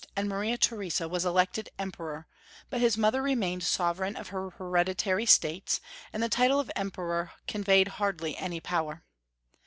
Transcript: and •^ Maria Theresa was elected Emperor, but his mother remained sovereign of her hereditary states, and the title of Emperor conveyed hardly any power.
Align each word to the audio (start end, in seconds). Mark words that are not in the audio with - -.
and 0.15 0.25
•^ 0.27 0.29
Maria 0.31 0.57
Theresa 0.57 1.07
was 1.07 1.25
elected 1.25 1.69
Emperor, 1.77 2.25
but 2.71 2.81
his 2.81 2.97
mother 2.97 3.21
remained 3.21 3.61
sovereign 3.63 4.15
of 4.15 4.29
her 4.29 4.49
hereditary 4.49 5.27
states, 5.27 5.79
and 6.11 6.23
the 6.23 6.27
title 6.27 6.59
of 6.59 6.71
Emperor 6.75 7.33
conveyed 7.45 7.87
hardly 7.87 8.35
any 8.35 8.59
power. 8.59 9.03